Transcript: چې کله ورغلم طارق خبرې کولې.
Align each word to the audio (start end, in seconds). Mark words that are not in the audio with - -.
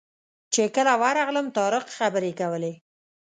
چې 0.53 0.63
کله 0.75 0.93
ورغلم 1.03 1.47
طارق 1.57 1.85
خبرې 1.97 2.31
کولې. 2.39 2.73